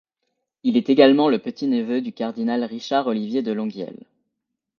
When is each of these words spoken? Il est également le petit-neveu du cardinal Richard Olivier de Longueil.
Il 0.63 0.77
est 0.77 0.89
également 0.89 1.29
le 1.29 1.37
petit-neveu 1.37 2.01
du 2.01 2.11
cardinal 2.11 2.63
Richard 2.63 3.05
Olivier 3.05 3.43
de 3.43 3.51
Longueil. 3.51 4.07